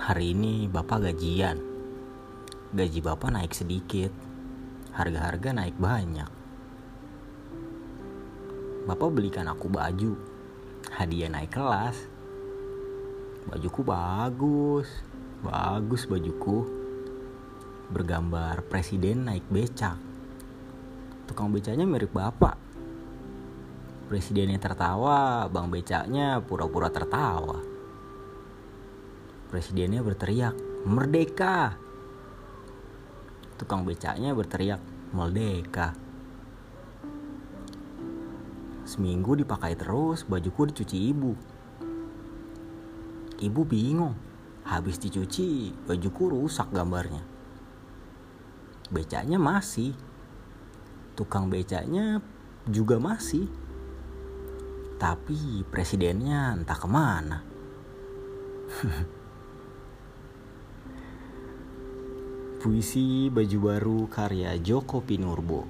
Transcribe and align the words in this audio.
Hari 0.00 0.32
ini 0.32 0.72
bapak 0.72 1.04
gajian. 1.04 1.60
Gaji 2.72 3.00
bapak 3.04 3.28
naik 3.28 3.52
sedikit. 3.52 4.08
Harga-harga 4.96 5.52
naik 5.52 5.76
banyak. 5.76 6.30
Bapak 8.88 9.10
belikan 9.12 9.52
aku 9.52 9.68
baju. 9.68 10.16
Hadiah 10.96 11.28
naik 11.28 11.52
kelas. 11.52 12.08
Bajuku 13.52 13.84
bagus. 13.84 14.88
Bagus 15.44 16.08
bajuku. 16.08 16.64
Bergambar 17.92 18.64
presiden 18.64 19.28
naik 19.28 19.44
becak. 19.52 20.00
Tukang 21.28 21.52
becaknya 21.52 21.84
mirip 21.84 22.16
bapak. 22.16 22.56
Presidennya 24.08 24.56
tertawa, 24.56 25.48
bang 25.52 25.68
becaknya 25.68 26.40
pura-pura 26.40 26.88
tertawa. 26.88 27.71
Presidennya 29.52 30.00
berteriak, 30.00 30.56
"Merdeka!" 30.88 31.76
Tukang 33.60 33.84
becaknya 33.84 34.32
berteriak, 34.32 34.80
"Merdeka!" 35.12 35.92
Seminggu 38.88 39.36
dipakai 39.36 39.76
terus, 39.76 40.24
bajuku 40.24 40.72
dicuci 40.72 41.12
ibu. 41.12 41.36
Ibu 43.44 43.60
bingung, 43.68 44.16
habis 44.64 44.96
dicuci, 44.96 45.76
bajuku 45.84 46.32
rusak 46.32 46.72
gambarnya. 46.72 47.20
Becaknya 48.88 49.36
masih, 49.36 49.92
tukang 51.12 51.52
becaknya 51.52 52.24
juga 52.64 52.96
masih. 52.96 53.52
Tapi 54.96 55.60
presidennya 55.68 56.56
entah 56.56 56.78
ke 56.80 56.88
mana. 56.88 57.38
Puisi 62.62 63.26
Baju 63.26 63.58
Baru 63.58 64.06
karya 64.06 64.54
Joko 64.54 65.02
Pinurbo 65.02 65.66